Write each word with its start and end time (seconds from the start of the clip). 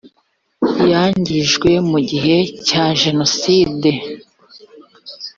yangijwe 0.91 1.71
mu 1.89 1.99
gihe 2.09 2.35
cya 2.67 2.85
jenoside 3.01 3.89